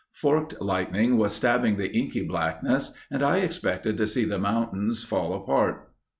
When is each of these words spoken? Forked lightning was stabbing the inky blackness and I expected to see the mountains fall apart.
Forked 0.13 0.59
lightning 0.59 1.17
was 1.19 1.31
stabbing 1.35 1.77
the 1.77 1.95
inky 1.95 2.25
blackness 2.25 2.91
and 3.11 3.21
I 3.21 3.37
expected 3.37 3.99
to 3.99 4.07
see 4.07 4.25
the 4.25 4.39
mountains 4.39 5.03
fall 5.03 5.31
apart. 5.35 5.91